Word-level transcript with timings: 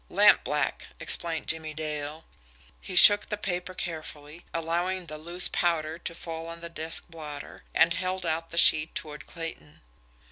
"Lampblack," 0.09 0.87
explained 0.99 1.45
Jimmie 1.45 1.75
Dale. 1.75 2.25
He 2.79 2.95
shook 2.95 3.29
the 3.29 3.37
paper 3.37 3.75
carefully, 3.75 4.45
allowing 4.51 5.05
the 5.05 5.19
loose 5.19 5.47
powder 5.47 5.99
to 5.99 6.15
fall 6.15 6.47
on 6.47 6.59
the 6.59 6.69
desk 6.69 7.03
blotter 7.07 7.65
and 7.75 7.93
held 7.93 8.25
out 8.25 8.49
the 8.49 8.57
sheet 8.57 8.95
toward 8.95 9.27
Clayton. 9.27 9.81